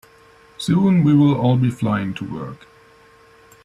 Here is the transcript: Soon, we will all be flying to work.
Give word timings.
Soon, 0.57 1.03
we 1.03 1.13
will 1.13 1.35
all 1.35 1.57
be 1.57 1.69
flying 1.69 2.15
to 2.15 2.25
work. 2.25 2.65